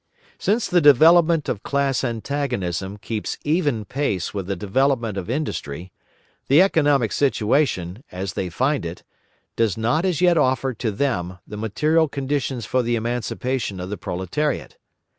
[0.39, 5.91] Since the development of class antagonism keeps even pace with the development of industry,
[6.47, 9.03] the economic situation, as they find it,
[9.55, 13.97] does not as yet offer to them the material conditions for the emancipation of the
[13.97, 14.75] proletariat.